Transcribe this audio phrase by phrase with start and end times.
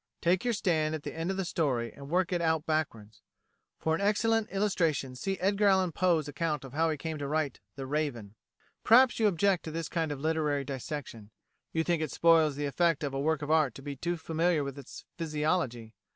[0.19, 3.21] Take your stand at the end of the story, and work it out backwards.
[3.77, 7.59] For an excellent illustration see Edgar Allan Poe's account of how he came to write
[7.75, 8.81] "The Raven" (Appendix I.).
[8.83, 11.29] Perhaps you object to this kind of literary dissection?
[11.71, 14.63] You think it spoils the effect of a work of art to be too familiar
[14.63, 15.93] with its physiology?